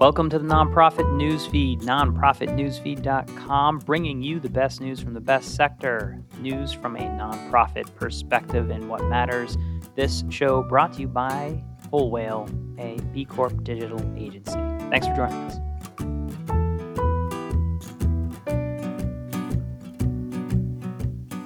Welcome 0.00 0.30
to 0.30 0.38
the 0.38 0.46
Nonprofit 0.46 1.04
Newsfeed, 1.12 1.82
nonprofitnewsfeed.com, 1.82 3.80
bringing 3.80 4.22
you 4.22 4.40
the 4.40 4.48
best 4.48 4.80
news 4.80 4.98
from 4.98 5.12
the 5.12 5.20
best 5.20 5.54
sector, 5.54 6.18
news 6.38 6.72
from 6.72 6.96
a 6.96 7.00
nonprofit 7.00 7.94
perspective 7.96 8.70
and 8.70 8.88
what 8.88 9.04
matters. 9.04 9.58
This 9.96 10.24
show 10.30 10.62
brought 10.62 10.94
to 10.94 11.02
you 11.02 11.06
by 11.06 11.62
Whole 11.90 12.10
Whale, 12.10 12.48
a 12.78 12.96
B 13.12 13.26
Corp 13.26 13.62
digital 13.62 14.00
agency. 14.16 14.58
Thanks 14.88 15.06
for 15.06 15.14
joining 15.14 15.36
us. 15.36 15.58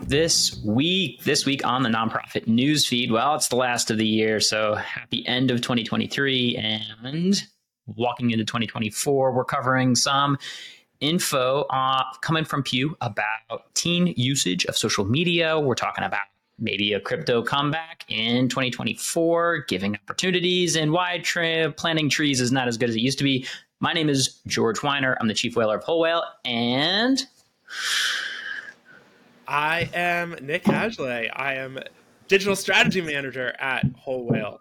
This 0.06 0.62
week, 0.64 1.24
this 1.24 1.44
week 1.44 1.66
on 1.66 1.82
the 1.82 1.88
nonprofit 1.88 2.46
newsfeed, 2.46 3.10
well, 3.10 3.34
it's 3.34 3.48
the 3.48 3.56
last 3.56 3.90
of 3.90 3.98
the 3.98 4.06
year, 4.06 4.38
so 4.38 4.76
happy 4.76 5.26
end 5.26 5.50
of 5.50 5.60
2023 5.60 6.56
and 6.56 7.42
walking 7.86 8.30
into 8.30 8.44
2024, 8.44 9.32
we're 9.32 9.44
covering 9.44 9.94
some 9.94 10.38
info 11.00 11.62
uh, 11.70 12.04
coming 12.20 12.44
from 12.44 12.62
Pew 12.62 12.96
about 13.00 13.74
teen 13.74 14.14
usage 14.16 14.64
of 14.66 14.76
social 14.76 15.04
media. 15.04 15.58
We're 15.58 15.74
talking 15.74 16.04
about 16.04 16.26
maybe 16.58 16.92
a 16.92 17.00
crypto 17.00 17.42
comeback 17.42 18.04
in 18.08 18.48
2024, 18.48 19.64
giving 19.68 19.96
opportunities, 19.96 20.76
and 20.76 20.92
why 20.92 21.18
tra- 21.18 21.72
planting 21.72 22.08
trees 22.08 22.40
is 22.40 22.52
not 22.52 22.68
as 22.68 22.76
good 22.78 22.88
as 22.88 22.96
it 22.96 23.00
used 23.00 23.18
to 23.18 23.24
be. 23.24 23.46
My 23.80 23.92
name 23.92 24.08
is 24.08 24.40
George 24.46 24.82
Weiner. 24.82 25.16
I'm 25.20 25.28
the 25.28 25.34
chief 25.34 25.56
whaler 25.56 25.76
of 25.76 25.84
Whole 25.84 26.00
Whale, 26.00 26.22
and 26.44 27.20
I 29.46 29.90
am 29.92 30.36
Nick 30.40 30.68
Ashley. 30.68 31.28
I 31.28 31.54
am 31.54 31.78
digital 32.28 32.56
strategy 32.56 33.00
manager 33.00 33.54
at 33.58 33.84
Whole 33.98 34.26
Whale. 34.26 34.60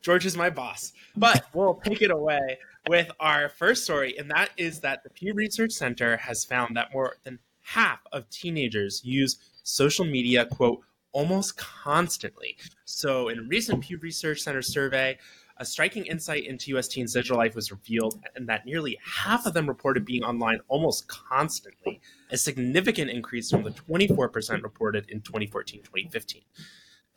George 0.00 0.26
is 0.26 0.36
my 0.36 0.50
boss. 0.50 0.92
But 1.16 1.46
we'll 1.54 1.80
take 1.84 2.02
it 2.02 2.10
away 2.10 2.58
with 2.88 3.10
our 3.20 3.48
first 3.48 3.84
story, 3.84 4.16
and 4.18 4.30
that 4.30 4.50
is 4.56 4.80
that 4.80 5.02
the 5.04 5.10
Pew 5.10 5.34
Research 5.34 5.72
Center 5.72 6.16
has 6.16 6.44
found 6.44 6.76
that 6.76 6.92
more 6.92 7.16
than 7.24 7.38
half 7.62 8.00
of 8.12 8.28
teenagers 8.30 9.02
use 9.04 9.36
social 9.62 10.04
media, 10.04 10.46
quote, 10.46 10.80
almost 11.12 11.56
constantly. 11.56 12.56
So, 12.84 13.28
in 13.28 13.38
a 13.38 13.42
recent 13.42 13.82
Pew 13.82 13.98
Research 13.98 14.40
Center 14.40 14.62
survey, 14.62 15.18
a 15.60 15.64
striking 15.64 16.06
insight 16.06 16.46
into 16.46 16.76
US 16.76 16.88
teens' 16.88 17.12
digital 17.12 17.36
life 17.36 17.54
was 17.54 17.70
revealed, 17.70 18.18
and 18.34 18.48
that 18.48 18.64
nearly 18.64 18.98
half 19.04 19.44
of 19.44 19.52
them 19.52 19.68
reported 19.68 20.06
being 20.06 20.24
online 20.24 20.60
almost 20.68 21.06
constantly, 21.06 22.00
a 22.30 22.38
significant 22.38 23.10
increase 23.10 23.50
from 23.50 23.62
the 23.62 23.70
24% 23.70 24.62
reported 24.62 25.08
in 25.10 25.20
2014 25.20 25.80
2015. 25.80 26.42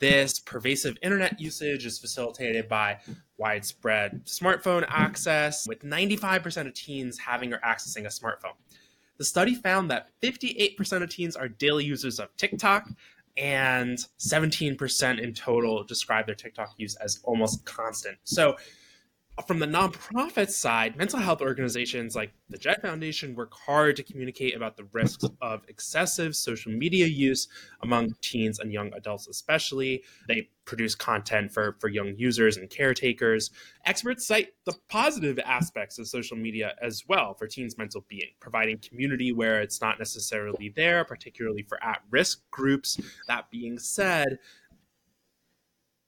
This 0.00 0.40
pervasive 0.40 0.96
internet 1.02 1.40
usage 1.40 1.86
is 1.86 1.98
facilitated 1.98 2.68
by 2.68 2.98
widespread 3.38 4.24
smartphone 4.24 4.84
access, 4.88 5.66
with 5.66 5.82
95% 5.82 6.66
of 6.66 6.74
teens 6.74 7.18
having 7.18 7.52
or 7.52 7.58
accessing 7.58 8.04
a 8.04 8.08
smartphone. 8.08 8.54
The 9.18 9.24
study 9.24 9.54
found 9.54 9.90
that 9.90 10.08
58% 10.22 11.02
of 11.02 11.10
teens 11.10 11.36
are 11.36 11.48
daily 11.48 11.84
users 11.84 12.18
of 12.18 12.36
TikTok, 12.36 12.88
and 13.36 13.98
17% 14.18 15.20
in 15.20 15.34
total 15.34 15.84
describe 15.84 16.26
their 16.26 16.34
TikTok 16.34 16.74
use 16.76 16.96
as 16.96 17.20
almost 17.24 17.64
constant. 17.64 18.18
So, 18.24 18.56
from 19.46 19.58
the 19.58 19.66
nonprofit 19.66 20.50
side, 20.50 20.96
mental 20.96 21.18
health 21.18 21.40
organizations 21.40 22.14
like 22.14 22.32
the 22.48 22.58
Jed 22.58 22.80
Foundation 22.82 23.34
work 23.34 23.52
hard 23.52 23.96
to 23.96 24.02
communicate 24.02 24.54
about 24.54 24.76
the 24.76 24.84
risks 24.92 25.24
of 25.42 25.62
excessive 25.68 26.36
social 26.36 26.70
media 26.70 27.06
use 27.06 27.48
among 27.82 28.14
teens 28.20 28.60
and 28.60 28.72
young 28.72 28.92
adults, 28.94 29.26
especially. 29.26 30.04
They 30.28 30.48
produce 30.64 30.94
content 30.94 31.52
for, 31.52 31.76
for 31.80 31.88
young 31.88 32.14
users 32.16 32.56
and 32.56 32.70
caretakers. 32.70 33.50
Experts 33.84 34.26
cite 34.26 34.54
the 34.64 34.74
positive 34.88 35.38
aspects 35.40 35.98
of 35.98 36.06
social 36.06 36.36
media 36.36 36.74
as 36.80 37.04
well 37.08 37.34
for 37.34 37.46
teens' 37.46 37.76
mental 37.76 38.04
being, 38.08 38.30
providing 38.40 38.78
community 38.78 39.32
where 39.32 39.60
it's 39.60 39.80
not 39.80 39.98
necessarily 39.98 40.72
there, 40.74 41.04
particularly 41.04 41.62
for 41.62 41.82
at 41.84 42.00
risk 42.10 42.42
groups. 42.50 42.98
That 43.26 43.50
being 43.50 43.78
said, 43.78 44.38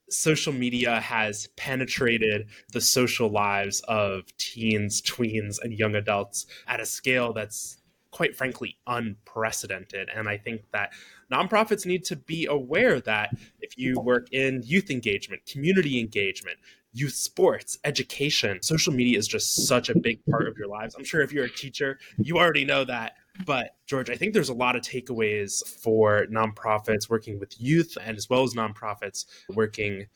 social 0.09 0.53
media 0.53 0.99
has 0.99 1.47
penetrated 1.57 2.47
the 2.71 2.81
social 2.81 3.29
lives 3.29 3.81
of 3.87 4.25
teens, 4.37 5.01
tweens, 5.01 5.57
and 5.61 5.73
young 5.73 5.95
adults 5.95 6.45
at 6.67 6.79
a 6.79 6.85
scale 6.85 7.33
that's 7.33 7.77
quite 8.11 8.35
frankly 8.35 8.77
unprecedented. 8.87 10.09
And 10.15 10.27
I 10.27 10.37
think 10.37 10.63
that 10.71 10.93
nonprofits 11.31 11.85
need 11.85 12.03
to 12.05 12.15
be 12.15 12.45
aware 12.45 12.99
that 13.01 13.35
if 13.59 13.77
you 13.77 13.99
work 13.99 14.27
in 14.31 14.63
youth 14.65 14.89
engagement, 14.89 15.45
community 15.45 15.99
engagement, 15.99 16.57
youth 16.93 17.13
sports, 17.13 17.77
education, 17.83 18.61
social 18.63 18.93
media 18.93 19.19
is 19.19 19.27
just 19.27 19.67
such 19.67 19.89
a 19.89 19.97
big 19.97 20.25
part 20.25 20.47
of 20.47 20.57
your 20.57 20.67
lives. 20.67 20.95
I'm 20.95 21.03
sure 21.03 21.21
if 21.21 21.31
you're 21.31 21.45
a 21.45 21.49
teacher, 21.49 21.99
you 22.17 22.37
already 22.37 22.65
know 22.65 22.83
that. 22.85 23.13
But 23.45 23.75
George, 23.85 24.09
I 24.09 24.15
think 24.15 24.33
there's 24.33 24.49
a 24.49 24.53
lot 24.53 24.75
of 24.75 24.81
takeaways 24.81 25.65
for 25.81 26.25
nonprofits 26.27 27.09
working 27.09 27.39
with 27.39 27.59
youth 27.59 27.97
and 28.01 28.17
as 28.17 28.29
well 28.29 28.43
as 28.43 28.53
nonprofits 28.53 29.25
working 29.53 30.07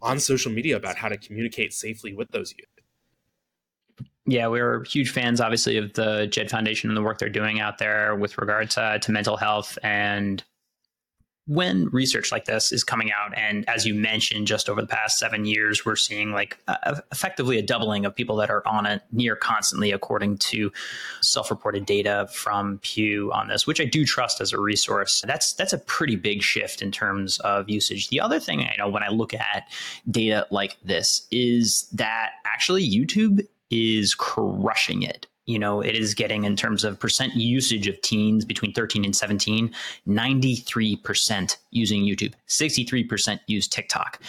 on 0.00 0.20
social 0.20 0.52
media 0.52 0.76
about 0.76 0.96
how 0.96 1.08
to 1.08 1.16
communicate 1.16 1.72
safely 1.72 2.14
with 2.14 2.30
those 2.30 2.52
youth. 2.52 4.08
Yeah, 4.26 4.46
we're 4.46 4.84
huge 4.84 5.10
fans, 5.10 5.40
obviously, 5.40 5.76
of 5.76 5.92
the 5.92 6.26
Jed 6.26 6.50
Foundation 6.50 6.88
and 6.88 6.96
the 6.96 7.02
work 7.02 7.18
they're 7.18 7.28
doing 7.28 7.60
out 7.60 7.76
there 7.78 8.16
with 8.16 8.38
regard 8.38 8.70
to, 8.70 8.98
to 9.00 9.12
mental 9.12 9.36
health 9.36 9.78
and 9.82 10.42
when 11.46 11.88
research 11.90 12.32
like 12.32 12.46
this 12.46 12.72
is 12.72 12.82
coming 12.82 13.12
out 13.12 13.36
and 13.36 13.68
as 13.68 13.84
you 13.84 13.94
mentioned 13.94 14.46
just 14.46 14.70
over 14.70 14.80
the 14.80 14.86
past 14.86 15.18
seven 15.18 15.44
years 15.44 15.84
we're 15.84 15.94
seeing 15.94 16.32
like 16.32 16.58
uh, 16.68 17.00
effectively 17.12 17.58
a 17.58 17.62
doubling 17.62 18.06
of 18.06 18.14
people 18.14 18.36
that 18.36 18.50
are 18.50 18.66
on 18.66 18.86
it 18.86 19.02
near 19.12 19.36
constantly 19.36 19.92
according 19.92 20.38
to 20.38 20.72
self-reported 21.20 21.84
data 21.84 22.26
from 22.32 22.78
pew 22.78 23.30
on 23.32 23.48
this 23.48 23.66
which 23.66 23.80
i 23.80 23.84
do 23.84 24.04
trust 24.04 24.40
as 24.40 24.52
a 24.52 24.60
resource. 24.60 25.22
That's 25.26 25.52
that's 25.52 25.72
a 25.72 25.78
pretty 25.78 26.16
big 26.16 26.42
shift 26.42 26.82
in 26.82 26.90
terms 26.90 27.38
of 27.40 27.68
usage. 27.68 28.08
The 28.08 28.20
other 28.20 28.40
thing 28.40 28.60
i 28.60 28.74
know 28.78 28.88
when 28.88 29.02
i 29.02 29.08
look 29.08 29.34
at 29.34 29.68
data 30.10 30.46
like 30.50 30.76
this 30.84 31.26
is 31.30 31.88
that 31.92 32.32
actually 32.44 32.88
youtube 32.88 33.46
is 33.70 34.14
crushing 34.14 35.02
it 35.02 35.26
you 35.46 35.58
know, 35.58 35.80
it 35.80 35.94
is 35.94 36.14
getting 36.14 36.44
in 36.44 36.56
terms 36.56 36.84
of 36.84 36.98
percent 36.98 37.34
usage 37.34 37.86
of 37.86 38.00
teens 38.00 38.44
between 38.44 38.72
13 38.72 39.04
and 39.04 39.14
17, 39.14 39.72
93% 40.08 41.56
using 41.70 42.02
YouTube, 42.02 42.32
63% 42.48 43.40
use 43.46 43.68
TikTok. 43.68 44.20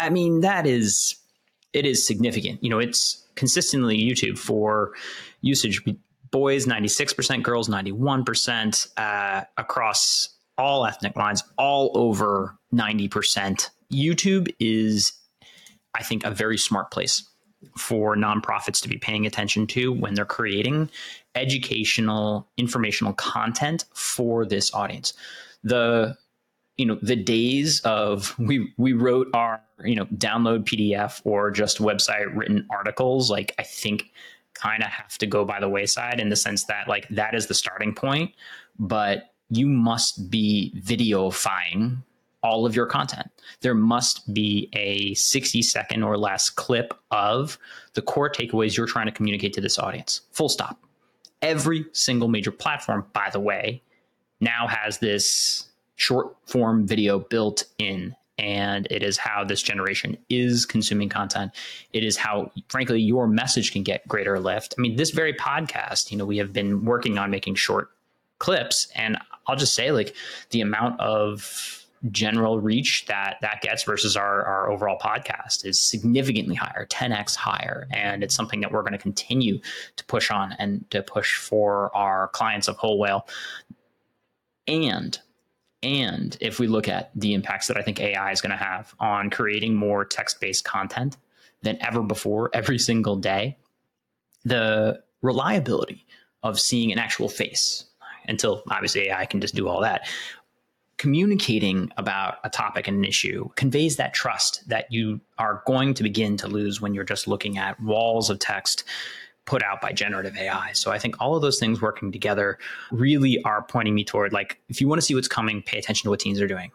I 0.00 0.10
mean, 0.10 0.40
that 0.40 0.66
is, 0.66 1.16
it 1.72 1.84
is 1.84 2.06
significant. 2.06 2.62
You 2.62 2.70
know, 2.70 2.78
it's 2.78 3.24
consistently 3.34 3.98
YouTube 3.98 4.38
for 4.38 4.92
usage. 5.42 5.82
Boys, 6.30 6.66
96%, 6.66 7.42
girls, 7.42 7.68
91%, 7.68 8.88
uh, 8.96 9.44
across 9.56 10.30
all 10.56 10.86
ethnic 10.86 11.14
lines, 11.16 11.44
all 11.58 11.90
over 11.94 12.56
90%. 12.74 13.68
YouTube 13.92 14.52
is, 14.58 15.12
I 15.94 16.02
think, 16.02 16.24
a 16.24 16.30
very 16.30 16.58
smart 16.58 16.90
place 16.90 17.28
for 17.76 18.16
nonprofits 18.16 18.80
to 18.82 18.88
be 18.88 18.96
paying 18.96 19.26
attention 19.26 19.66
to 19.68 19.92
when 19.92 20.14
they're 20.14 20.24
creating 20.24 20.90
educational 21.34 22.46
informational 22.56 23.12
content 23.14 23.84
for 23.94 24.44
this 24.44 24.72
audience. 24.74 25.14
The 25.62 26.16
you 26.76 26.86
know 26.86 26.98
the 27.02 27.16
days 27.16 27.80
of 27.80 28.34
we 28.38 28.72
we 28.76 28.92
wrote 28.92 29.28
our 29.34 29.60
you 29.84 29.94
know 29.94 30.06
download 30.06 30.64
pdf 30.64 31.20
or 31.24 31.50
just 31.50 31.78
website 31.78 32.34
written 32.34 32.66
articles 32.70 33.30
like 33.30 33.54
i 33.58 33.62
think 33.62 34.12
kind 34.54 34.82
of 34.82 34.88
have 34.88 35.16
to 35.18 35.26
go 35.26 35.44
by 35.44 35.60
the 35.60 35.68
wayside 35.68 36.20
in 36.20 36.28
the 36.28 36.36
sense 36.36 36.64
that 36.64 36.88
like 36.88 37.08
that 37.08 37.34
is 37.34 37.46
the 37.46 37.54
starting 37.54 37.94
point 37.94 38.32
but 38.78 39.34
you 39.50 39.68
must 39.68 40.30
be 40.30 40.74
videofying 40.80 41.96
all 42.44 42.66
of 42.66 42.76
your 42.76 42.86
content. 42.86 43.28
There 43.62 43.74
must 43.74 44.32
be 44.32 44.68
a 44.74 45.14
60 45.14 45.62
second 45.62 46.02
or 46.02 46.16
less 46.16 46.50
clip 46.50 46.94
of 47.10 47.58
the 47.94 48.02
core 48.02 48.30
takeaways 48.30 48.76
you're 48.76 48.86
trying 48.86 49.06
to 49.06 49.12
communicate 49.12 49.54
to 49.54 49.60
this 49.60 49.78
audience. 49.78 50.20
Full 50.30 50.50
stop. 50.50 50.78
Every 51.42 51.86
single 51.92 52.28
major 52.28 52.52
platform, 52.52 53.06
by 53.14 53.30
the 53.32 53.40
way, 53.40 53.82
now 54.40 54.68
has 54.68 54.98
this 54.98 55.66
short 55.96 56.36
form 56.46 56.86
video 56.86 57.18
built 57.18 57.64
in. 57.78 58.14
And 58.36 58.88
it 58.90 59.02
is 59.02 59.16
how 59.16 59.44
this 59.44 59.62
generation 59.62 60.18
is 60.28 60.66
consuming 60.66 61.08
content. 61.08 61.52
It 61.92 62.02
is 62.02 62.16
how, 62.16 62.50
frankly, 62.68 63.00
your 63.00 63.28
message 63.28 63.72
can 63.72 63.84
get 63.84 64.06
greater 64.08 64.40
lift. 64.40 64.74
I 64.76 64.80
mean, 64.80 64.96
this 64.96 65.10
very 65.10 65.32
podcast, 65.32 66.10
you 66.10 66.18
know, 66.18 66.26
we 66.26 66.38
have 66.38 66.52
been 66.52 66.84
working 66.84 67.16
on 67.16 67.30
making 67.30 67.54
short 67.54 67.90
clips. 68.38 68.88
And 68.96 69.16
I'll 69.46 69.56
just 69.56 69.74
say, 69.74 69.92
like, 69.92 70.16
the 70.50 70.62
amount 70.62 70.98
of 71.00 71.83
general 72.10 72.60
reach 72.60 73.06
that 73.06 73.36
that 73.40 73.60
gets 73.62 73.82
versus 73.82 74.16
our, 74.16 74.44
our 74.44 74.70
overall 74.70 74.98
podcast 74.98 75.64
is 75.64 75.80
significantly 75.80 76.54
higher 76.54 76.86
10x 76.86 77.34
higher 77.34 77.86
and 77.90 78.22
it's 78.22 78.34
something 78.34 78.60
that 78.60 78.70
we're 78.70 78.82
going 78.82 78.92
to 78.92 78.98
continue 78.98 79.58
to 79.96 80.04
push 80.04 80.30
on 80.30 80.52
and 80.58 80.88
to 80.90 81.02
push 81.02 81.36
for 81.36 81.94
our 81.96 82.28
clients 82.28 82.68
of 82.68 82.76
whole 82.76 82.98
whale 82.98 83.26
and 84.66 85.18
and 85.82 86.36
if 86.40 86.58
we 86.58 86.66
look 86.66 86.88
at 86.88 87.10
the 87.14 87.32
impacts 87.34 87.68
that 87.68 87.76
i 87.76 87.82
think 87.82 88.00
ai 88.00 88.30
is 88.30 88.40
going 88.40 88.50
to 88.50 88.56
have 88.56 88.94
on 89.00 89.30
creating 89.30 89.74
more 89.74 90.04
text-based 90.04 90.64
content 90.64 91.16
than 91.62 91.78
ever 91.82 92.02
before 92.02 92.50
every 92.52 92.78
single 92.78 93.16
day 93.16 93.56
the 94.44 95.02
reliability 95.22 96.06
of 96.42 96.60
seeing 96.60 96.92
an 96.92 96.98
actual 96.98 97.28
face 97.28 97.86
until 98.28 98.62
obviously 98.70 99.08
AI 99.08 99.26
can 99.26 99.40
just 99.40 99.54
do 99.54 99.68
all 99.68 99.80
that. 99.80 100.08
Communicating 101.04 101.92
about 101.98 102.38
a 102.44 102.48
topic 102.48 102.88
and 102.88 102.96
an 102.96 103.04
issue 103.04 103.50
conveys 103.56 103.96
that 103.96 104.14
trust 104.14 104.66
that 104.70 104.90
you 104.90 105.20
are 105.36 105.62
going 105.66 105.92
to 105.92 106.02
begin 106.02 106.38
to 106.38 106.48
lose 106.48 106.80
when 106.80 106.94
you're 106.94 107.04
just 107.04 107.28
looking 107.28 107.58
at 107.58 107.78
walls 107.78 108.30
of 108.30 108.38
text 108.38 108.84
put 109.44 109.62
out 109.62 109.82
by 109.82 109.92
generative 109.92 110.34
AI. 110.34 110.72
So 110.72 110.90
I 110.90 110.98
think 110.98 111.20
all 111.20 111.36
of 111.36 111.42
those 111.42 111.58
things 111.58 111.82
working 111.82 112.10
together 112.10 112.58
really 112.90 113.38
are 113.42 113.60
pointing 113.60 113.94
me 113.94 114.02
toward 114.02 114.32
like, 114.32 114.58
if 114.70 114.80
you 114.80 114.88
want 114.88 114.98
to 114.98 115.04
see 115.04 115.14
what's 115.14 115.28
coming, 115.28 115.60
pay 115.60 115.78
attention 115.78 116.04
to 116.04 116.10
what 116.10 116.20
teens 116.20 116.40
are 116.40 116.46
doing. 116.46 116.72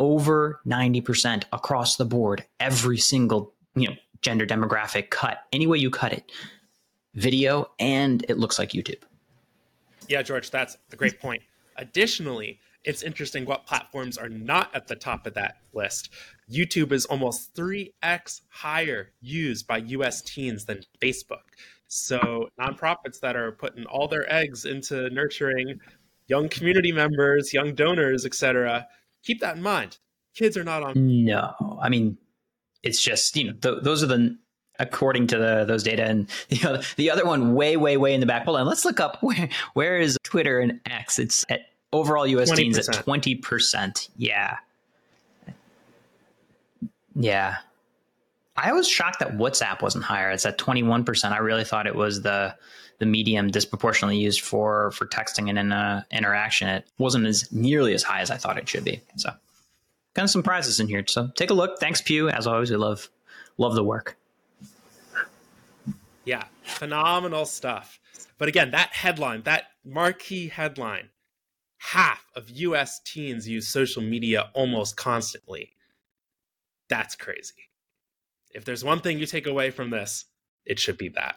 Over 0.00 0.58
90% 0.66 1.44
across 1.52 1.96
the 1.96 2.06
board, 2.06 2.46
every 2.58 2.96
single, 2.96 3.52
you 3.74 3.86
know, 3.86 3.96
gender 4.22 4.46
demographic 4.46 5.10
cut, 5.10 5.40
any 5.52 5.66
way 5.66 5.76
you 5.76 5.90
cut 5.90 6.14
it, 6.14 6.32
video, 7.16 7.70
and 7.78 8.24
it 8.30 8.38
looks 8.38 8.58
like 8.58 8.70
YouTube. 8.70 9.02
Yeah, 10.08 10.22
George, 10.22 10.50
that's 10.50 10.78
a 10.90 10.96
great 10.96 11.20
point. 11.20 11.42
Additionally, 11.76 12.58
it's 12.84 13.02
interesting 13.02 13.44
what 13.44 13.66
platforms 13.66 14.18
are 14.18 14.28
not 14.28 14.74
at 14.74 14.88
the 14.88 14.96
top 14.96 15.26
of 15.26 15.34
that 15.34 15.56
list. 15.72 16.10
YouTube 16.50 16.92
is 16.92 17.04
almost 17.06 17.54
3x 17.54 18.40
higher 18.48 19.12
used 19.20 19.66
by 19.66 19.78
US 19.78 20.20
teens 20.22 20.64
than 20.64 20.82
Facebook. 21.00 21.42
So 21.86 22.48
nonprofits 22.58 23.20
that 23.20 23.36
are 23.36 23.52
putting 23.52 23.84
all 23.86 24.08
their 24.08 24.30
eggs 24.32 24.64
into 24.64 25.10
nurturing 25.10 25.78
young 26.26 26.48
community 26.48 26.92
members, 26.92 27.52
young 27.52 27.74
donors, 27.74 28.24
etc., 28.24 28.86
keep 29.22 29.40
that 29.40 29.56
in 29.56 29.62
mind. 29.62 29.98
Kids 30.34 30.56
are 30.56 30.64
not 30.64 30.82
on. 30.82 30.94
No, 30.96 31.78
I 31.82 31.90
mean, 31.90 32.16
it's 32.82 33.00
just 33.00 33.36
you 33.36 33.44
know 33.44 33.52
th- 33.60 33.82
those 33.82 34.02
are 34.02 34.06
the 34.06 34.38
according 34.78 35.26
to 35.28 35.38
the 35.38 35.64
those 35.66 35.82
data 35.82 36.04
and 36.04 36.28
the 36.96 37.10
other 37.10 37.26
one 37.26 37.54
way 37.54 37.76
way 37.76 37.96
way 37.96 38.14
in 38.14 38.20
the 38.20 38.26
back. 38.26 38.44
Hold 38.44 38.58
on, 38.58 38.66
let's 38.66 38.84
look 38.84 39.00
up 39.00 39.18
where 39.22 39.48
where 39.74 39.98
is 39.98 40.18
Twitter 40.22 40.60
and 40.60 40.80
X? 40.86 41.18
It's 41.18 41.44
at 41.48 41.60
overall 41.92 42.26
US 42.26 42.50
20%. 42.50 42.56
teens 42.56 42.88
at 42.88 42.94
twenty 43.04 43.34
percent. 43.34 44.08
Yeah, 44.16 44.58
yeah. 47.14 47.56
I 48.56 48.72
was 48.72 48.86
shocked 48.86 49.20
that 49.20 49.38
WhatsApp 49.38 49.80
wasn't 49.80 50.04
higher. 50.04 50.30
It's 50.30 50.44
at 50.44 50.58
21%. 50.58 51.32
I 51.32 51.38
really 51.38 51.64
thought 51.64 51.86
it 51.86 51.94
was 51.94 52.22
the 52.22 52.54
the 52.98 53.06
medium 53.06 53.50
disproportionately 53.50 54.18
used 54.18 54.42
for 54.42 54.92
for 54.92 55.06
texting 55.06 55.48
and 55.48 55.58
in 55.58 55.72
a 55.72 56.06
interaction. 56.10 56.68
It 56.68 56.86
wasn't 56.98 57.26
as 57.26 57.50
nearly 57.50 57.94
as 57.94 58.02
high 58.02 58.20
as 58.20 58.30
I 58.30 58.36
thought 58.36 58.58
it 58.58 58.68
should 58.68 58.84
be. 58.84 59.00
So 59.16 59.30
kind 60.14 60.24
of 60.24 60.30
some 60.30 60.42
prizes 60.42 60.78
in 60.80 60.88
here. 60.88 61.02
So 61.06 61.28
take 61.34 61.50
a 61.50 61.54
look. 61.54 61.80
Thanks, 61.80 62.00
Pew. 62.02 62.28
As 62.28 62.46
always, 62.46 62.70
we 62.70 62.76
love 62.76 63.08
love 63.58 63.74
the 63.74 63.82
work. 63.82 64.16
Yeah, 66.24 66.44
phenomenal 66.62 67.46
stuff. 67.46 67.98
But 68.38 68.48
again, 68.48 68.70
that 68.72 68.90
headline, 68.92 69.42
that 69.42 69.64
marquee 69.84 70.48
headline, 70.48 71.08
half 71.82 72.24
of 72.36 72.48
US 72.48 73.00
teens 73.00 73.48
use 73.48 73.66
social 73.66 74.02
media 74.02 74.50
almost 74.54 74.96
constantly. 74.96 75.72
That's 76.88 77.16
crazy. 77.16 77.70
If 78.50 78.64
there's 78.64 78.84
one 78.84 79.00
thing 79.00 79.18
you 79.18 79.26
take 79.26 79.46
away 79.46 79.70
from 79.70 79.90
this, 79.90 80.26
it 80.64 80.78
should 80.78 80.96
be 80.96 81.08
that. 81.10 81.36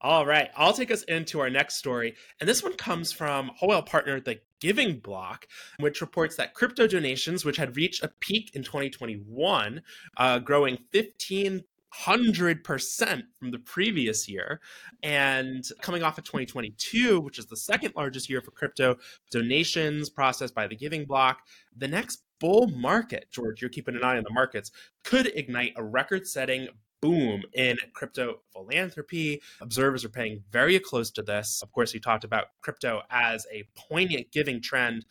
All 0.00 0.24
right, 0.24 0.50
I'll 0.56 0.72
take 0.72 0.92
us 0.92 1.02
into 1.04 1.40
our 1.40 1.50
next 1.50 1.76
story. 1.76 2.14
And 2.38 2.48
this 2.48 2.62
one 2.62 2.74
comes 2.74 3.10
from 3.10 3.50
Whole 3.56 3.82
partner, 3.82 4.20
The 4.20 4.40
Giving 4.60 5.00
Block, 5.00 5.48
which 5.80 6.00
reports 6.00 6.36
that 6.36 6.54
crypto 6.54 6.86
donations, 6.86 7.44
which 7.44 7.56
had 7.56 7.76
reached 7.76 8.04
a 8.04 8.12
peak 8.20 8.52
in 8.54 8.62
2021, 8.62 9.82
uh, 10.16 10.38
growing 10.38 10.78
15 10.92 11.64
hundred 11.90 12.64
percent 12.64 13.24
from 13.38 13.50
the 13.50 13.58
previous 13.58 14.28
year, 14.28 14.60
and 15.02 15.64
coming 15.82 16.02
off 16.02 16.18
of 16.18 16.24
2022, 16.24 17.20
which 17.20 17.38
is 17.38 17.46
the 17.46 17.56
second 17.56 17.94
largest 17.96 18.28
year 18.28 18.40
for 18.40 18.50
crypto 18.50 18.96
donations 19.30 20.10
processed 20.10 20.54
by 20.54 20.66
the 20.66 20.76
Giving 20.76 21.04
Block, 21.04 21.40
the 21.76 21.88
next 21.88 22.22
bull 22.40 22.68
market, 22.68 23.26
George, 23.30 23.60
you're 23.60 23.70
keeping 23.70 23.96
an 23.96 24.04
eye 24.04 24.16
on 24.16 24.22
the 24.22 24.32
markets, 24.32 24.70
could 25.04 25.26
ignite 25.34 25.72
a 25.76 25.84
record 25.84 26.26
setting 26.26 26.68
boom 27.00 27.42
in 27.54 27.76
crypto 27.94 28.40
philanthropy. 28.52 29.40
Observers 29.60 30.04
are 30.04 30.08
paying 30.08 30.42
very 30.50 30.78
close 30.78 31.10
to 31.12 31.22
this. 31.22 31.62
Of 31.62 31.72
course, 31.72 31.94
we 31.94 32.00
talked 32.00 32.24
about 32.24 32.46
crypto 32.60 33.02
as 33.10 33.46
a 33.52 33.64
poignant 33.76 34.32
giving 34.32 34.60
trend. 34.60 35.04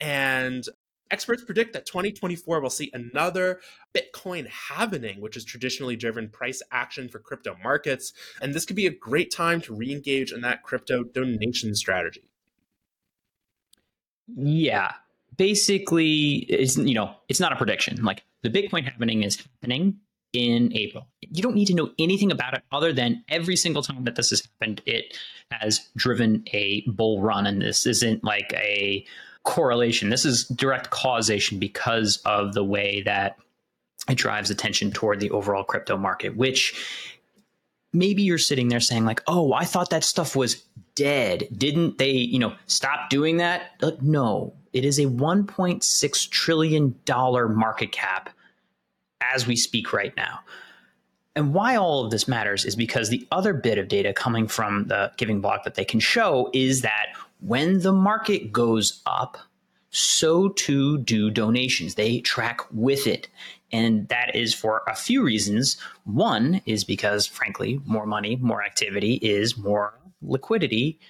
And 0.00 0.64
experts 1.12 1.44
predict 1.44 1.74
that 1.74 1.86
2024 1.86 2.60
will 2.60 2.70
see 2.70 2.90
another 2.92 3.60
Bitcoin 3.94 4.48
halvening, 4.48 5.20
which 5.20 5.36
is 5.36 5.44
traditionally 5.44 5.94
driven 5.94 6.28
price 6.28 6.62
action 6.72 7.08
for 7.08 7.18
crypto 7.18 7.56
markets. 7.62 8.12
And 8.40 8.54
this 8.54 8.64
could 8.64 8.76
be 8.76 8.86
a 8.86 8.90
great 8.90 9.30
time 9.30 9.60
to 9.62 9.74
re 9.74 9.92
engage 9.92 10.32
in 10.32 10.40
that 10.40 10.62
crypto 10.62 11.04
donation 11.04 11.74
strategy. 11.74 12.22
Yeah 14.34 14.92
basically 15.36 16.46
it's 16.48 16.76
you 16.76 16.94
know 16.94 17.14
it's 17.28 17.40
not 17.40 17.52
a 17.52 17.56
prediction 17.56 18.02
like 18.04 18.22
the 18.42 18.50
bitcoin 18.50 18.86
halvening 18.88 19.24
is 19.24 19.36
happening 19.36 19.96
in 20.32 20.72
april 20.74 21.06
you 21.20 21.42
don't 21.42 21.54
need 21.54 21.66
to 21.66 21.74
know 21.74 21.90
anything 21.98 22.30
about 22.30 22.54
it 22.54 22.62
other 22.72 22.92
than 22.92 23.24
every 23.28 23.56
single 23.56 23.82
time 23.82 24.04
that 24.04 24.14
this 24.16 24.30
has 24.30 24.42
happened 24.42 24.82
it 24.86 25.16
has 25.50 25.88
driven 25.96 26.42
a 26.52 26.82
bull 26.88 27.20
run 27.20 27.46
and 27.46 27.62
this 27.62 27.86
isn't 27.86 28.22
like 28.24 28.52
a 28.54 29.04
correlation. 29.44 30.10
This 30.10 30.24
is 30.24 30.44
direct 30.46 30.90
causation 30.90 31.58
because 31.58 32.18
of 32.24 32.54
the 32.54 32.64
way 32.64 33.02
that 33.02 33.36
it 34.08 34.16
drives 34.16 34.50
attention 34.50 34.90
toward 34.90 35.20
the 35.20 35.30
overall 35.30 35.62
crypto 35.62 35.96
market 35.96 36.36
which 36.36 36.74
maybe 37.92 38.22
you're 38.22 38.36
sitting 38.36 38.66
there 38.66 38.80
saying 38.80 39.04
like 39.04 39.22
oh 39.28 39.52
i 39.52 39.64
thought 39.64 39.90
that 39.90 40.02
stuff 40.02 40.34
was 40.34 40.64
dead. 40.94 41.48
Didn't 41.56 41.98
they 41.98 42.12
you 42.12 42.38
know 42.38 42.54
stop 42.66 43.10
doing 43.10 43.38
that? 43.38 43.72
Uh, 43.82 43.92
no. 44.00 44.54
It 44.72 44.84
is 44.84 44.98
a 44.98 45.04
1.6 45.04 46.30
trillion 46.30 46.98
dollar 47.04 47.48
market 47.48 47.92
cap 47.92 48.30
as 49.20 49.46
we 49.46 49.56
speak 49.56 49.92
right 49.92 50.16
now. 50.16 50.40
And 51.34 51.54
why 51.54 51.76
all 51.76 52.04
of 52.04 52.10
this 52.10 52.28
matters 52.28 52.64
is 52.64 52.76
because 52.76 53.08
the 53.08 53.26
other 53.30 53.54
bit 53.54 53.78
of 53.78 53.88
data 53.88 54.12
coming 54.12 54.46
from 54.48 54.88
the 54.88 55.12
giving 55.16 55.40
block 55.40 55.64
that 55.64 55.74
they 55.74 55.84
can 55.84 56.00
show 56.00 56.50
is 56.52 56.82
that 56.82 57.06
when 57.44 57.80
the 57.80 57.92
market 57.92 58.52
goes 58.52 59.02
up 59.06 59.38
so 59.90 60.48
too 60.50 60.98
do 60.98 61.30
donations 61.30 61.94
they 61.96 62.20
track 62.20 62.60
with 62.72 63.06
it 63.06 63.28
and 63.72 64.06
that 64.08 64.36
is 64.36 64.54
for 64.54 64.82
a 64.86 64.94
few 64.94 65.22
reasons. 65.22 65.78
One 66.04 66.60
is 66.66 66.84
because, 66.84 67.26
frankly, 67.26 67.80
more 67.86 68.06
money, 68.06 68.36
more 68.36 68.62
activity 68.62 69.14
is 69.14 69.56
more 69.56 69.98
liquidity 70.20 71.00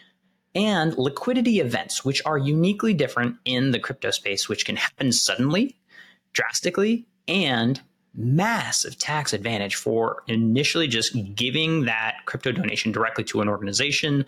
and 0.55 0.97
liquidity 0.97 1.61
events, 1.61 2.05
which 2.05 2.23
are 2.25 2.39
uniquely 2.39 2.95
different 2.95 3.37
in 3.45 3.73
the 3.73 3.79
crypto 3.79 4.11
space, 4.11 4.49
which 4.49 4.65
can 4.65 4.77
happen 4.77 5.11
suddenly, 5.11 5.77
drastically, 6.33 7.07
and 7.27 7.81
massive 8.15 8.99
tax 8.99 9.33
advantage 9.33 9.75
for 9.75 10.23
initially 10.29 10.87
just 10.87 11.17
giving 11.35 11.87
that 11.87 12.17
crypto 12.27 12.53
donation 12.53 12.93
directly 12.93 13.25
to 13.25 13.41
an 13.41 13.49
organization. 13.49 14.25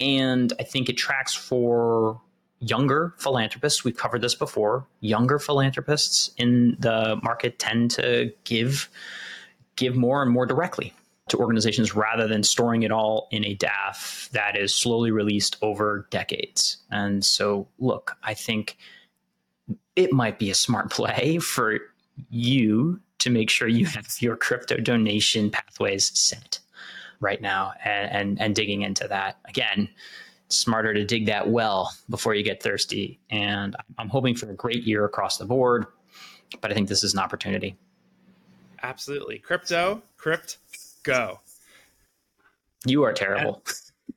And 0.00 0.52
I 0.58 0.62
think 0.62 0.88
it 0.88 0.96
tracks 0.96 1.34
for 1.34 2.20
younger 2.60 3.14
philanthropists, 3.18 3.84
we've 3.84 3.96
covered 3.96 4.20
this 4.20 4.34
before, 4.34 4.86
younger 5.00 5.38
philanthropists 5.38 6.30
in 6.36 6.76
the 6.80 7.18
market 7.22 7.58
tend 7.58 7.90
to 7.92 8.32
give 8.44 8.88
give 9.76 9.94
more 9.94 10.22
and 10.22 10.32
more 10.32 10.44
directly 10.44 10.92
to 11.28 11.36
organizations 11.36 11.94
rather 11.94 12.26
than 12.26 12.42
storing 12.42 12.82
it 12.82 12.90
all 12.90 13.28
in 13.30 13.44
a 13.44 13.54
DAF 13.54 14.28
that 14.30 14.56
is 14.56 14.74
slowly 14.74 15.10
released 15.10 15.56
over 15.62 16.08
decades. 16.10 16.78
And 16.90 17.24
so, 17.24 17.68
look, 17.78 18.16
I 18.22 18.34
think 18.34 18.76
it 19.94 20.12
might 20.12 20.38
be 20.38 20.50
a 20.50 20.54
smart 20.54 20.90
play 20.98 21.38
for 21.38 21.78
you 22.30 23.00
to 23.18 23.30
make 23.30 23.50
sure 23.50 23.68
you 23.68 23.86
have 23.86 24.08
your 24.20 24.36
crypto 24.36 24.78
donation 24.78 25.50
pathways 25.50 26.10
set 26.18 26.58
right 27.20 27.40
now 27.40 27.72
and, 27.84 28.10
and, 28.10 28.40
and 28.40 28.54
digging 28.54 28.82
into 28.82 29.08
that. 29.08 29.38
Again, 29.46 29.88
smarter 30.48 30.94
to 30.94 31.04
dig 31.04 31.26
that 31.26 31.48
well 31.48 31.92
before 32.08 32.34
you 32.34 32.42
get 32.42 32.62
thirsty. 32.62 33.20
And 33.30 33.76
I'm 33.98 34.08
hoping 34.08 34.34
for 34.34 34.50
a 34.50 34.54
great 34.54 34.84
year 34.84 35.04
across 35.04 35.38
the 35.38 35.44
board, 35.44 35.86
but 36.60 36.70
I 36.70 36.74
think 36.74 36.88
this 36.88 37.04
is 37.04 37.12
an 37.14 37.20
opportunity. 37.20 37.76
Absolutely. 38.82 39.38
Crypto, 39.38 40.02
crypt, 40.16 40.58
go. 41.02 41.40
You 42.86 43.02
are 43.02 43.12
terrible. 43.12 43.62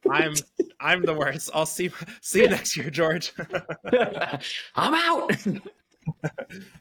I'm 0.09 0.33
I'm 0.79 1.03
the 1.03 1.13
worst. 1.13 1.49
I'll 1.53 1.65
see 1.65 1.91
see 2.21 2.41
you 2.41 2.49
next 2.49 2.77
year, 2.77 2.89
George. 2.89 3.33
I'm 4.75 4.93
out. 4.93 5.31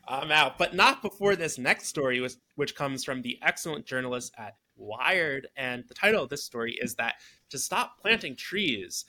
I'm 0.08 0.30
out, 0.30 0.58
but 0.58 0.74
not 0.74 1.02
before 1.02 1.36
this 1.36 1.58
next 1.58 1.88
story, 1.88 2.20
was, 2.20 2.38
which 2.56 2.74
comes 2.74 3.04
from 3.04 3.22
the 3.22 3.38
excellent 3.42 3.86
journalist 3.86 4.32
at 4.38 4.56
Wired. 4.76 5.48
And 5.56 5.84
the 5.88 5.94
title 5.94 6.22
of 6.22 6.30
this 6.30 6.44
story 6.44 6.78
is 6.80 6.94
that 6.96 7.14
to 7.50 7.58
stop 7.58 8.00
planting 8.00 8.36
trees, 8.36 9.04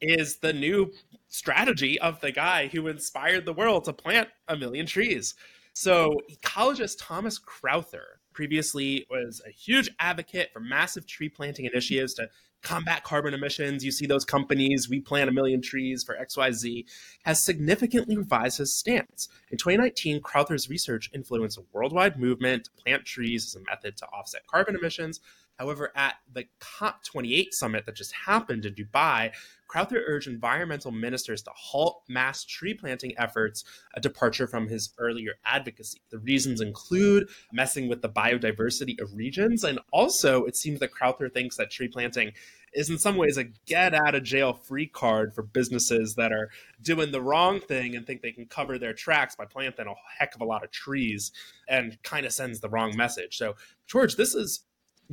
is 0.00 0.38
the 0.38 0.52
new 0.52 0.92
strategy 1.28 2.00
of 2.00 2.20
the 2.20 2.32
guy 2.32 2.68
who 2.68 2.88
inspired 2.88 3.44
the 3.44 3.52
world 3.52 3.84
to 3.84 3.92
plant 3.92 4.28
a 4.48 4.56
million 4.56 4.86
trees. 4.86 5.34
So, 5.74 6.16
ecologist 6.30 6.96
Thomas 6.98 7.38
Crowther 7.38 8.20
previously 8.32 9.06
was 9.10 9.42
a 9.46 9.50
huge 9.50 9.90
advocate 9.98 10.50
for 10.52 10.60
massive 10.60 11.06
tree 11.06 11.28
planting 11.28 11.66
initiatives 11.66 12.14
to 12.14 12.28
combat 12.62 13.04
carbon 13.04 13.34
emissions. 13.34 13.84
You 13.84 13.90
see 13.92 14.06
those 14.06 14.24
companies, 14.24 14.88
we 14.88 15.00
plant 15.00 15.28
a 15.28 15.32
million 15.32 15.62
trees 15.62 16.04
for 16.04 16.16
XYZ, 16.16 16.84
has 17.24 17.42
significantly 17.42 18.16
revised 18.16 18.58
his 18.58 18.74
stance. 18.74 19.28
In 19.50 19.58
2019, 19.58 20.20
Crowther's 20.20 20.68
research 20.68 21.10
influenced 21.14 21.58
a 21.58 21.64
worldwide 21.72 22.18
movement 22.18 22.64
to 22.64 22.70
plant 22.82 23.04
trees 23.04 23.46
as 23.46 23.54
a 23.54 23.64
method 23.64 23.96
to 23.98 24.06
offset 24.06 24.46
carbon 24.46 24.76
emissions. 24.76 25.20
However, 25.58 25.92
at 25.96 26.14
the 26.32 26.46
COP28 26.60 27.48
summit 27.52 27.86
that 27.86 27.96
just 27.96 28.12
happened 28.12 28.64
in 28.64 28.74
Dubai, 28.74 29.32
Crowther 29.66 30.02
urged 30.06 30.28
environmental 30.28 30.90
ministers 30.90 31.42
to 31.42 31.50
halt 31.54 32.02
mass 32.08 32.42
tree 32.44 32.72
planting 32.72 33.12
efforts, 33.18 33.64
a 33.94 34.00
departure 34.00 34.46
from 34.46 34.68
his 34.68 34.94
earlier 34.98 35.34
advocacy. 35.44 36.00
The 36.10 36.18
reasons 36.18 36.62
include 36.62 37.28
messing 37.52 37.86
with 37.88 38.00
the 38.00 38.08
biodiversity 38.08 38.98
of 39.00 39.14
regions, 39.14 39.64
and 39.64 39.78
also 39.92 40.44
it 40.44 40.56
seems 40.56 40.80
that 40.80 40.92
Crowther 40.92 41.28
thinks 41.28 41.56
that 41.56 41.70
tree 41.70 41.88
planting 41.88 42.32
is 42.72 42.90
in 42.90 42.98
some 42.98 43.16
ways 43.16 43.36
a 43.36 43.44
get 43.66 43.94
out 43.94 44.14
of 44.14 44.22
jail 44.22 44.52
free 44.52 44.86
card 44.86 45.34
for 45.34 45.42
businesses 45.42 46.14
that 46.16 46.32
are 46.32 46.50
doing 46.82 47.12
the 47.12 47.22
wrong 47.22 47.60
thing 47.60 47.96
and 47.96 48.06
think 48.06 48.22
they 48.22 48.32
can 48.32 48.46
cover 48.46 48.78
their 48.78 48.92
tracks 48.92 49.34
by 49.34 49.44
planting 49.44 49.86
a 49.86 49.94
heck 50.18 50.34
of 50.34 50.40
a 50.40 50.44
lot 50.44 50.64
of 50.64 50.70
trees 50.70 51.32
and 51.68 52.02
kind 52.02 52.24
of 52.24 52.32
sends 52.32 52.60
the 52.60 52.68
wrong 52.68 52.96
message. 52.96 53.36
So, 53.36 53.54
George, 53.86 54.16
this 54.16 54.34
is 54.34 54.64